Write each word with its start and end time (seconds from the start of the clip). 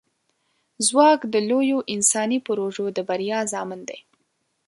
ځواک 0.87 1.19
د 1.33 1.35
لویو 1.49 1.79
انساني 1.93 2.39
پروژو 2.47 2.85
د 2.95 2.97
بریا 3.09 3.39
ضامن 3.53 3.79
دی. 3.89 3.99